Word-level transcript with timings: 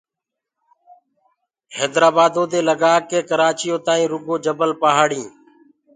هيدرآبآدو 1.77 2.43
دي 2.51 2.59
لگآڪي 2.69 3.19
ڪرآچيو 3.29 3.77
تآئينٚ 3.85 4.11
رگو 4.13 4.35
جبل 4.45 4.71
پهآڙينٚ 4.81 5.31